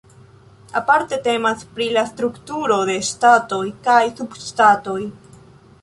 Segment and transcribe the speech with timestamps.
[0.79, 5.01] Aparte temas pri la strukturo de ŝtatoj kaj subŝtatoj.